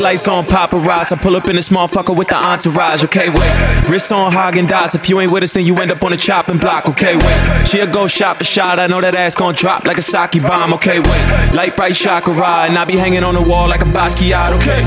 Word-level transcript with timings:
Headlights 0.00 0.28
on 0.28 0.46
paparazzi. 0.46 1.12
I 1.12 1.16
pull 1.16 1.36
up 1.36 1.46
in 1.50 1.56
this 1.56 1.68
motherfucker 1.68 2.16
with 2.16 2.28
the 2.28 2.34
entourage. 2.34 3.04
Okay, 3.04 3.28
wait. 3.28 3.90
Wrist 3.90 4.10
on 4.10 4.32
Häagen-Dazs. 4.32 4.94
If 4.94 5.10
you 5.10 5.20
ain't 5.20 5.30
with 5.30 5.42
us, 5.42 5.52
then 5.52 5.66
you 5.66 5.76
end 5.76 5.92
up 5.92 6.02
on 6.02 6.12
the 6.12 6.16
chopping 6.16 6.56
block. 6.56 6.88
Okay, 6.88 7.16
wait. 7.16 7.68
She'll 7.68 7.86
go 7.86 8.06
shot 8.06 8.38
for 8.38 8.44
shot. 8.44 8.78
I 8.78 8.86
know 8.86 9.02
that 9.02 9.14
ass 9.14 9.34
gon' 9.34 9.54
drop 9.54 9.84
like 9.84 9.98
a 9.98 10.02
sake 10.02 10.40
bomb. 10.40 10.72
Okay, 10.72 11.00
wait. 11.00 11.52
Light 11.52 11.76
bright 11.76 11.92
chakra, 11.94 12.32
and 12.64 12.78
I 12.78 12.86
be 12.86 12.96
hanging 12.96 13.24
on 13.24 13.34
the 13.34 13.42
wall 13.42 13.68
like 13.68 13.82
a 13.82 13.90
Basquiat. 13.92 14.56
Okay, 14.56 14.80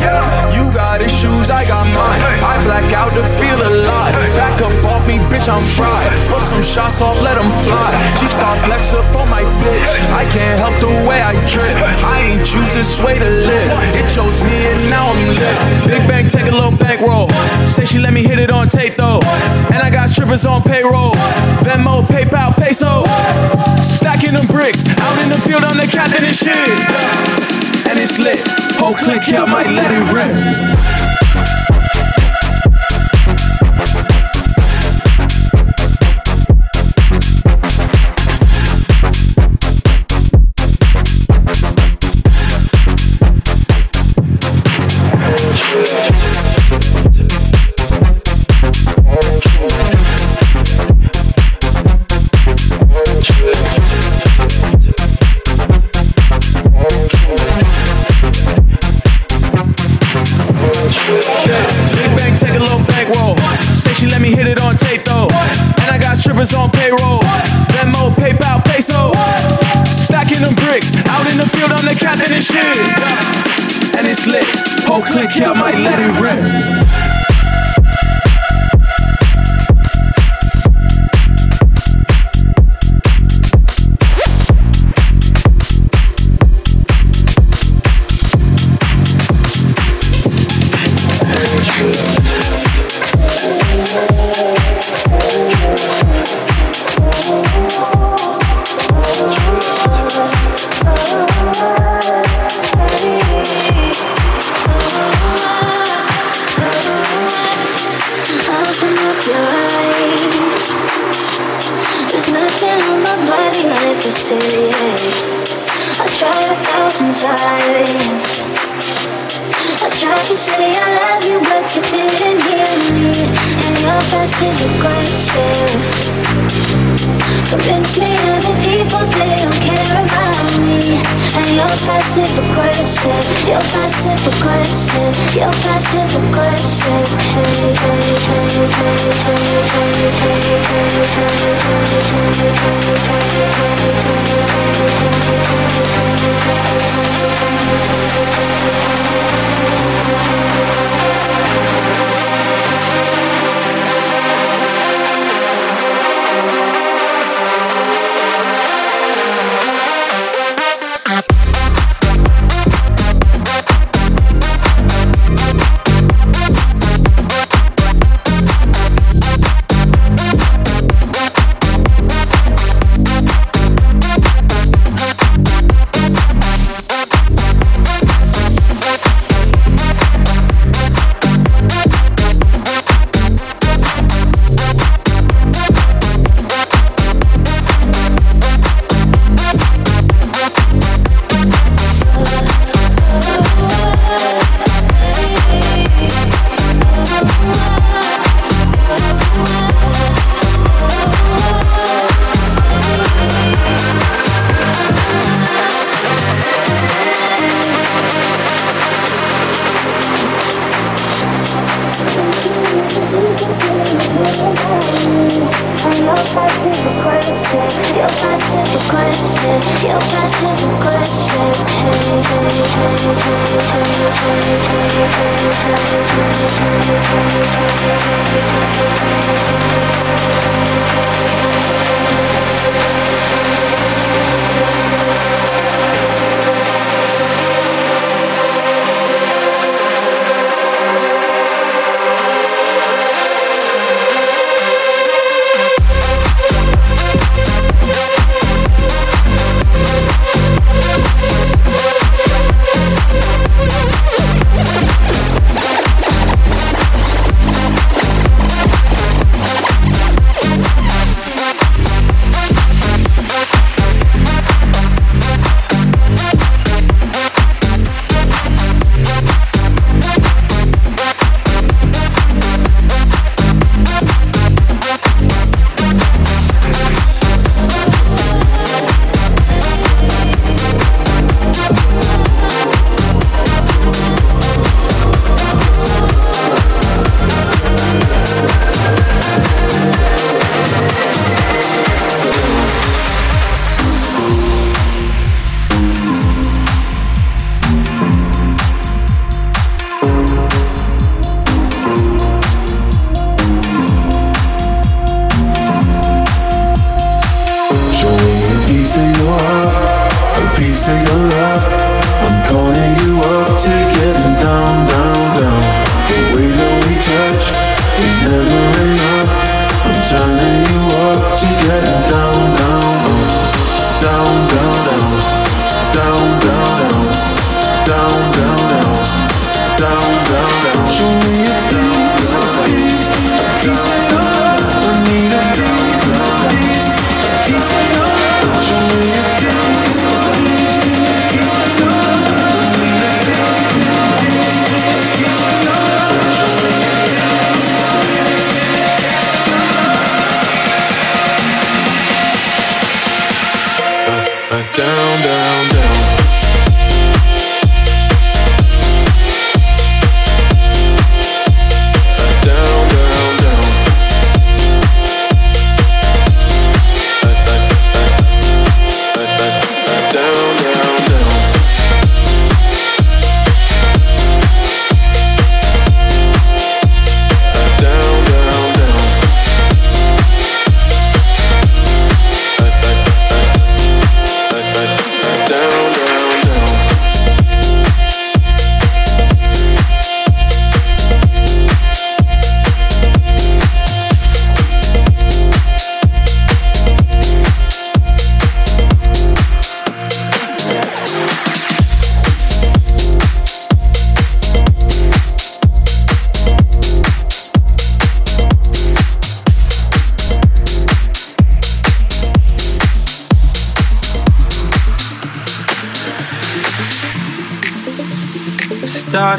you 0.58 0.74
got 0.74 1.00
issues, 1.00 1.52
I 1.52 1.64
got 1.68 1.86
mine. 1.94 2.22
I 2.42 2.64
black 2.66 2.92
out 2.92 3.14
to 3.14 3.24
feel 3.38 3.62
alive. 3.62 4.16
Back 4.34 4.62
up 4.62 4.74
off 4.84 5.06
me, 5.06 5.20
bitch, 5.30 5.48
I'm 5.48 5.64
fried. 5.78 6.10
Put 6.32 6.42
some 6.42 6.64
shots 6.64 7.02
off, 7.02 7.22
let 7.22 7.36
them 7.36 7.52
fly. 7.62 7.94
She 8.18 8.26
start 8.26 8.58
flex 8.66 8.96
up 8.96 9.06
on 9.16 9.30
my 9.30 9.44
bitch. 9.62 9.90
I 10.10 10.26
can't 10.34 10.58
help 10.58 10.74
the 10.82 10.90
way 11.08 11.22
I 11.22 11.34
drip. 11.46 11.78
I 12.02 12.34
ain't 12.34 12.46
choose 12.48 12.74
this 12.74 13.00
way 13.00 13.20
to 13.20 13.30
live. 13.30 13.70
It 13.94 14.10
chose 14.10 14.42
me 14.42 14.58
and 14.74 14.90
now 14.90 15.03
Big 15.88 16.08
bang, 16.08 16.28
take 16.28 16.48
a 16.48 16.52
little 16.52 16.72
bankroll. 16.72 17.30
Say 17.68 17.86
she 17.86 18.00
let 18.00 18.14
me 18.14 18.24
hit 18.24 18.40
it 18.40 18.52
on 18.52 18.70
tape 18.70 18.96
though. 18.96 19.20
And 19.74 19.82
I 19.82 19.90
got 19.92 20.10
strippers 20.10 20.46
on 20.46 20.62
payroll. 20.62 21.14
Venmo, 21.66 22.04
PayPal, 22.04 22.56
peso. 22.56 23.04
Stacking 23.84 24.34
them 24.34 24.48
bricks. 24.48 24.86
Out 24.88 25.24
in 25.24 25.30
the 25.30 25.40
field, 25.40 25.64
I'm 25.64 25.78
the 25.78 25.88
captain 25.88 26.24
and 26.24 26.36
shit. 26.36 26.56
And 27.90 28.00
it's 28.00 28.18
lit. 28.18 28.40
Whole 28.78 28.96
clique, 28.96 29.28
yeah, 29.28 29.46
I 75.42 75.52
might 75.54 75.74
let 75.74 76.00
it 76.00 76.22
rip. 76.22 76.83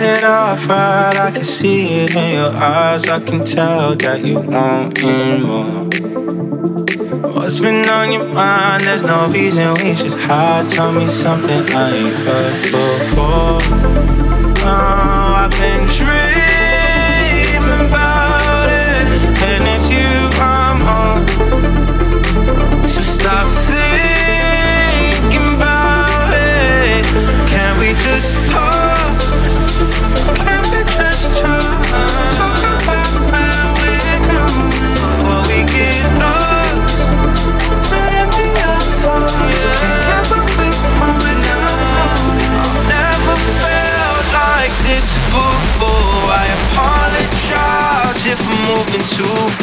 Click, 0.05 0.23
yeah, 0.23 1.27
I 1.27 1.31
can 1.31 1.45
see 1.45 2.05
it 2.05 2.17
in 2.17 2.35
your 2.35 2.51
eyes, 2.51 3.09
I 3.09 3.21
can 3.21 3.45
tell 3.45 3.95
that 3.97 4.25
you 4.25 4.41
want 4.41 5.03
more. 5.03 5.85
What's 7.33 7.59
been 7.61 7.87
on 7.89 8.13
your 8.13 8.29
mind? 8.29 8.85
There's 8.85 9.03
no 9.03 9.29
reason 9.29 9.75
we 9.75 9.95
should 9.95 10.13
hide. 10.13 10.71
Tell 10.71 10.93
me 10.93 11.07
something 11.07 11.63
I 11.75 11.91
ain't 11.97 12.17
heard 12.25 12.63
before. 12.63 13.59
Oh, 14.67 15.14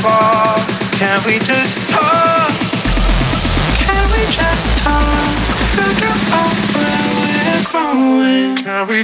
far. 0.02 0.58
Can 0.98 1.20
we 1.26 1.38
just 1.40 1.78
talk? 1.90 2.52
Can 3.86 4.04
we 4.14 4.24
just 4.34 4.66
talk? 4.84 5.34
Figure 5.78 6.18
out 6.38 6.56
where 6.74 7.06
we're 7.22 7.62
growing. 7.70 8.58
Can 8.58 8.88
we 8.88 9.04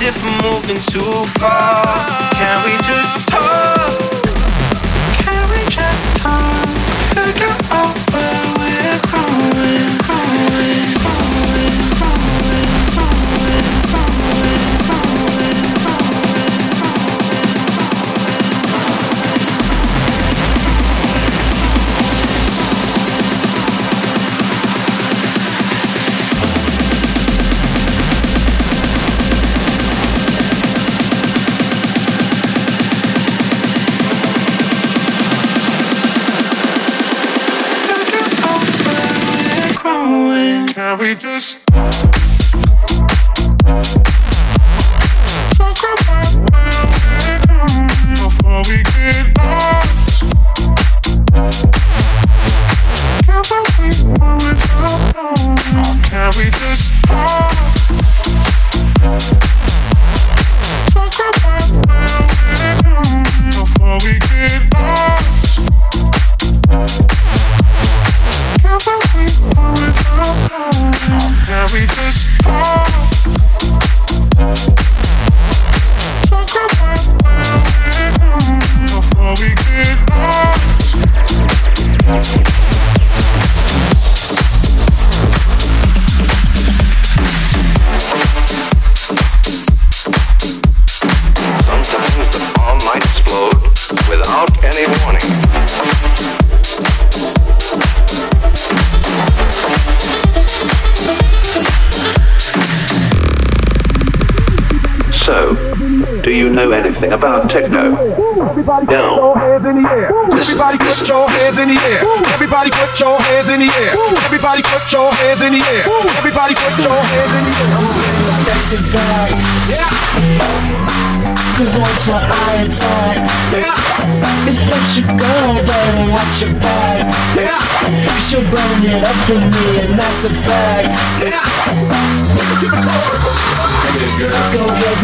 If 0.00 0.22
I'm 0.24 0.38
moving 0.42 0.76
too 0.76 1.24
far. 1.40 2.30
Can 2.34 2.64
we 2.64 2.76
just 2.82 3.26
talk? 3.28 3.98
Can 5.24 5.50
we 5.50 5.64
just 5.68 6.16
talk? 6.18 6.68
Figure 7.14 7.56
out 7.72 7.96
where 8.12 8.44
we're 8.58 9.00
going, 9.10 10.07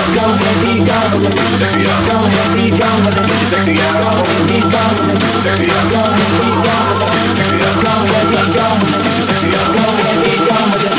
be 0.04 0.06
gone 0.06 0.10
with 0.14 0.14
it. 0.14 0.14
Go 0.14 0.30
ahead, 0.34 0.60
be 0.62 0.86
gone 0.86 1.10
with 1.14 1.26
it. 1.26 1.42
Go 1.64 2.22
ahead, 2.24 2.54
be 2.54 2.70
gone 2.78 3.02
with 3.02 3.18
it. 3.18 3.34
Go 3.34 3.68
ahead, 3.74 4.42
be 4.46 4.62
gone 4.70 4.94
with 4.94 5.10
it. 5.10 5.34
Go 5.34 5.50
ahead, 5.50 6.30
be 6.38 6.50
gone 6.62 6.78
with 6.84 7.10
it. 7.34 7.60
Go 7.74 7.90
ahead, 7.90 8.30
be 8.30 8.44
gone 8.54 8.78
with 8.80 8.94
it. 8.94 9.18
Go 9.54 9.82
ahead, 9.82 10.20
be 10.24 10.36
gone 10.46 10.70
with 10.72 10.86
it. 10.86 10.94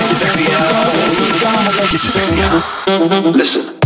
Get 1.84 1.92
your 1.92 2.10
sexy 2.10 2.42
out. 2.42 2.62
Listen. 3.36 3.83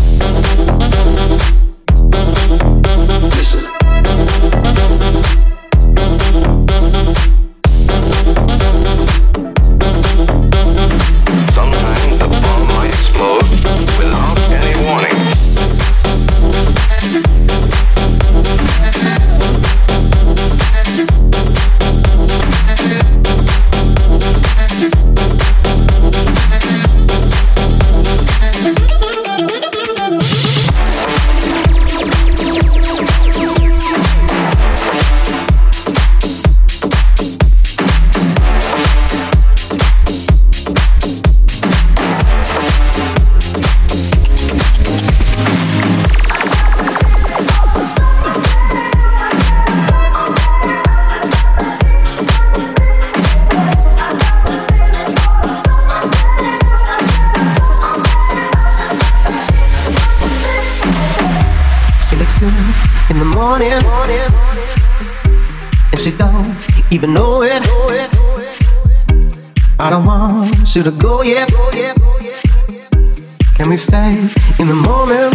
In 74.59 74.69
the 74.69 74.75
moment? 74.75 75.35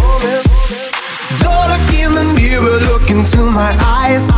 Don't 1.39 1.67
look 1.72 1.93
in 1.93 2.13
the 2.13 2.24
mirror, 2.36 2.79
look 2.91 3.10
into 3.10 3.38
my 3.38 3.75
eyes. 3.82 4.29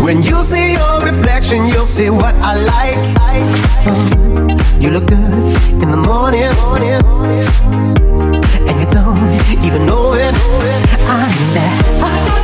When 0.00 0.22
you 0.22 0.42
see 0.42 0.72
your 0.72 1.04
reflection, 1.04 1.66
you'll 1.66 1.86
see 1.86 2.10
what 2.10 2.34
I 2.36 2.54
like. 2.74 2.98
You 4.80 4.90
look 4.90 5.06
good 5.06 5.32
in 5.82 5.90
the 5.90 5.96
morning, 5.96 6.52
and 8.68 8.76
you 8.80 8.86
don't 8.96 9.64
even 9.64 9.86
know 9.86 10.12
it. 10.14 10.34
I 11.08 11.28
need 11.30 11.54
that. 11.54 12.35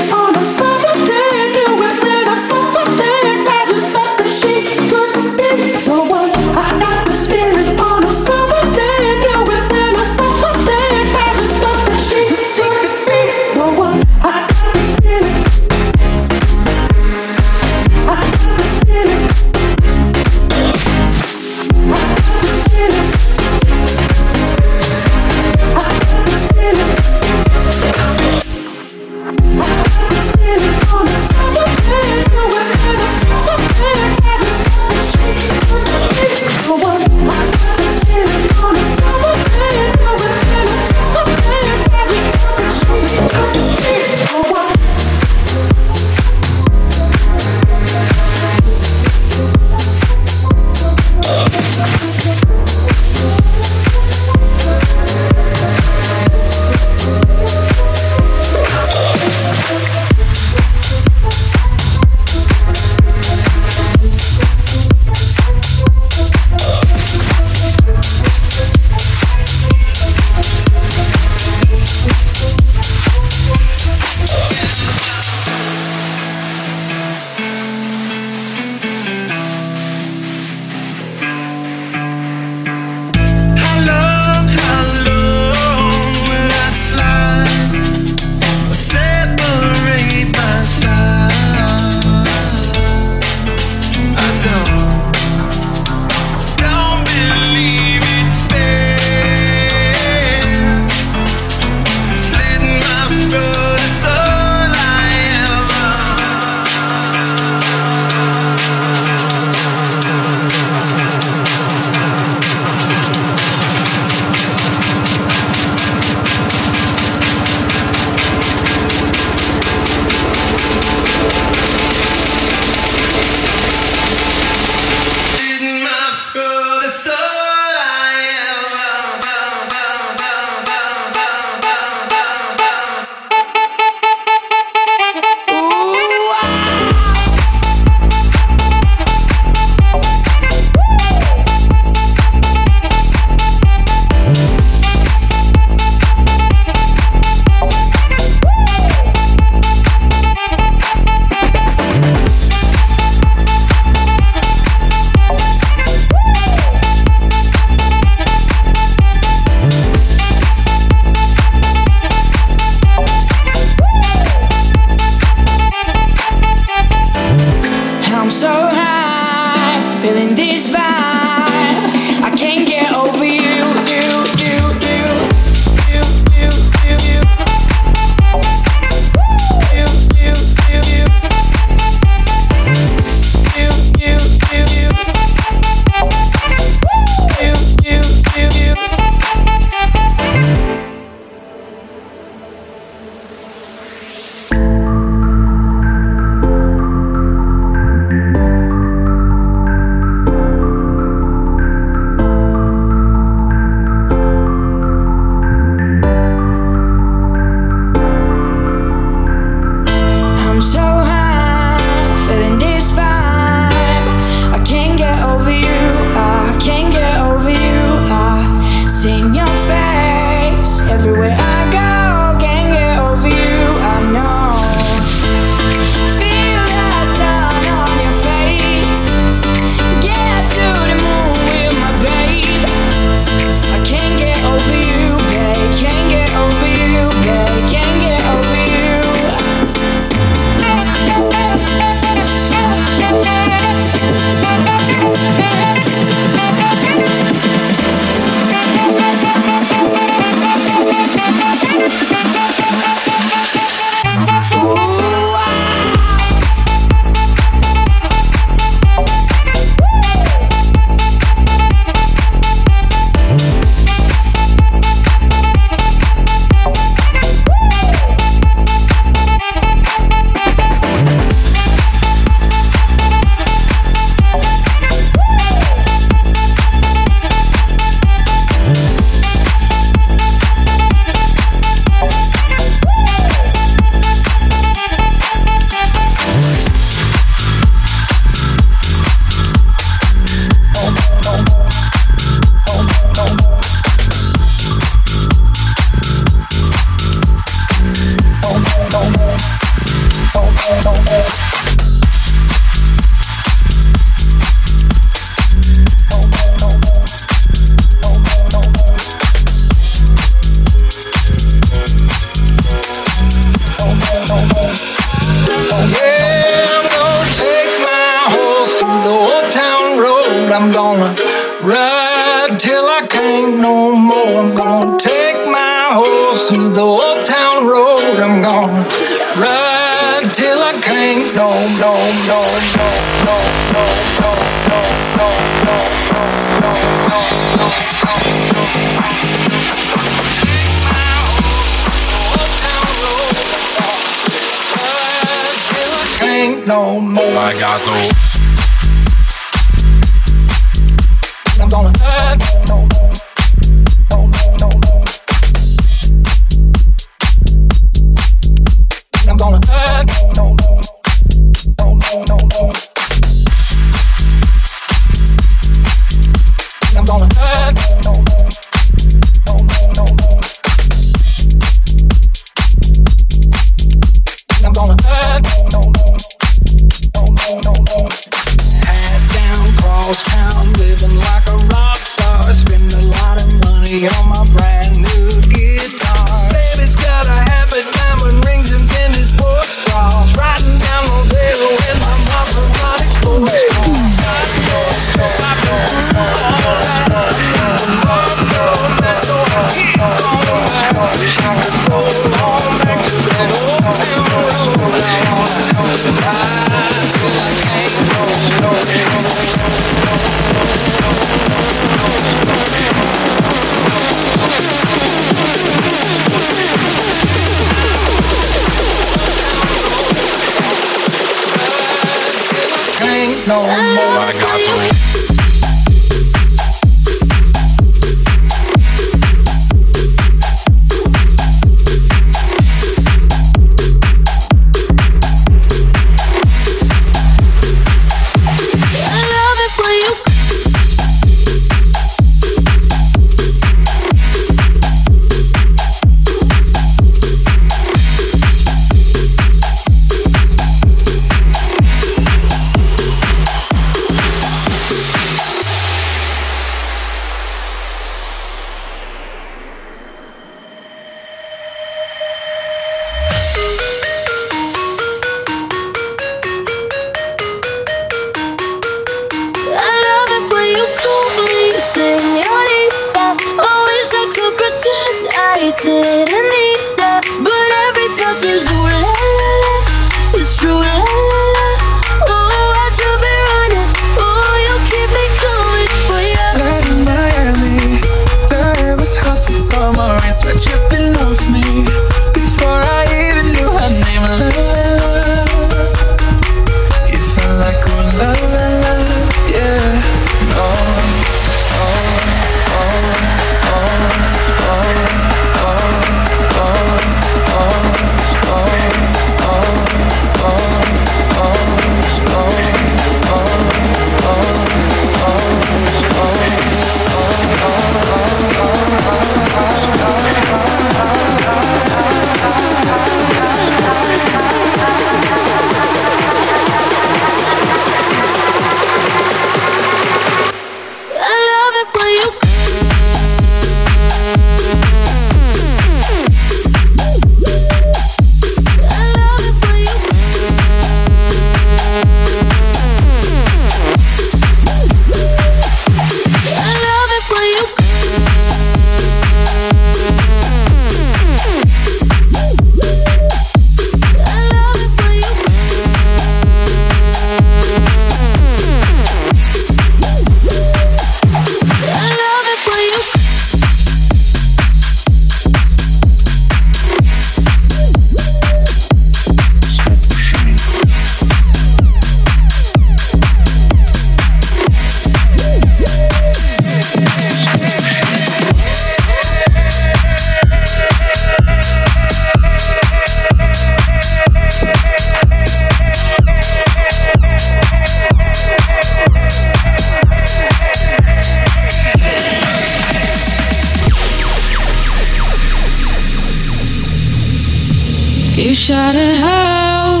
Shout 598.56 598.96
it 598.96 599.20
out, 599.20 600.00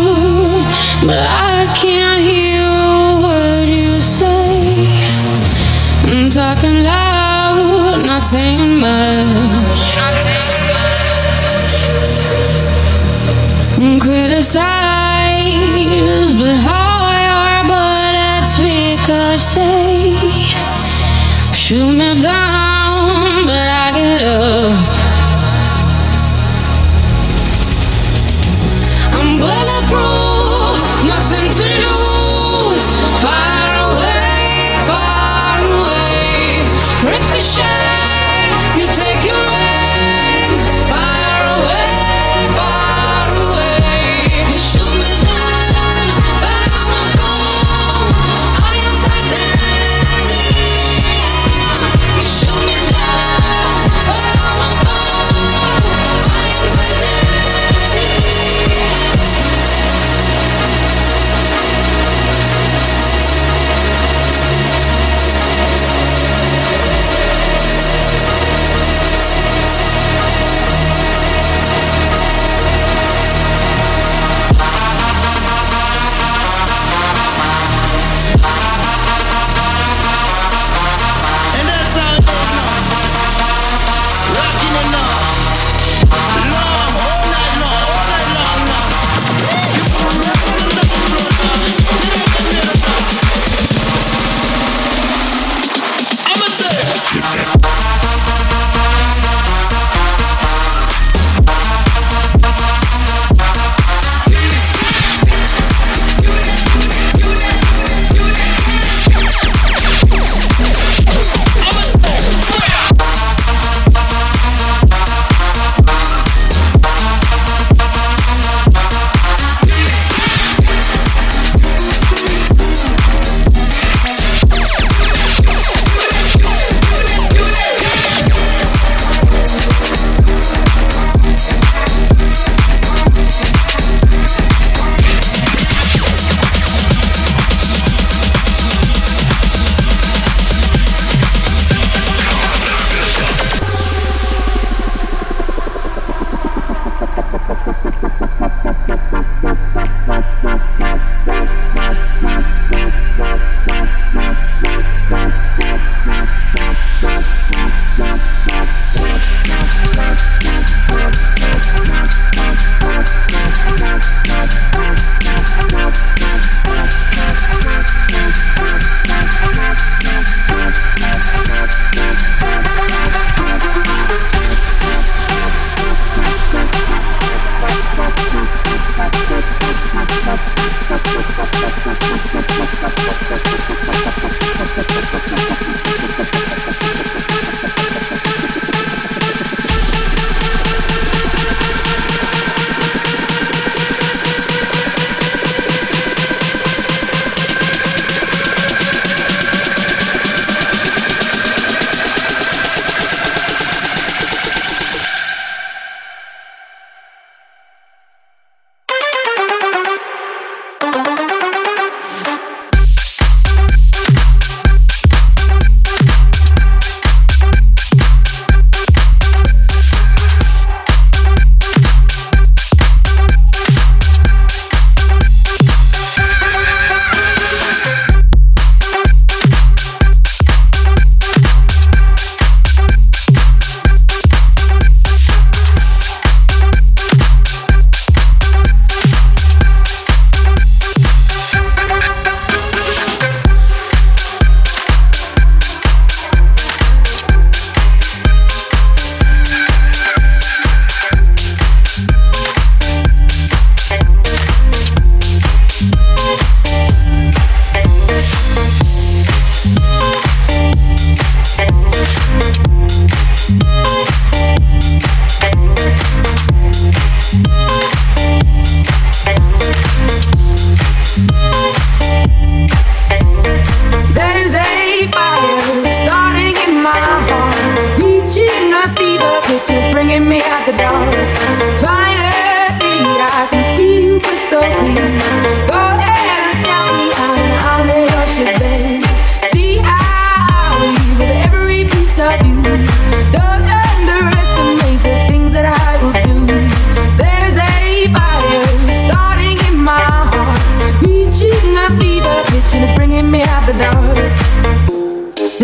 but 1.06 1.26
I 1.28 1.72
can't 1.76 2.20
hear 2.22 2.64
a 2.64 3.20
word 3.22 3.68
you 3.68 4.00
say. 4.00 4.88
I'm 6.04 6.30
talking 6.30 6.82
loud, 6.82 8.06
not 8.06 8.22
saying. 8.22 8.65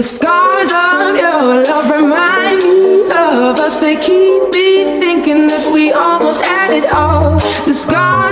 The 0.02 0.08
scars 0.08 0.72
of 0.72 1.16
your 1.16 1.62
love 1.62 1.88
remind 1.88 2.60
me 2.64 3.02
of 3.02 3.56
us. 3.60 3.78
They 3.78 3.94
keep 3.94 4.52
me 4.52 4.98
thinking 4.98 5.46
that 5.46 5.72
we 5.72 5.92
almost 5.92 6.44
had 6.44 6.72
it 6.72 6.92
all. 6.92 7.36
The 7.66 7.72
scars. 7.72 8.31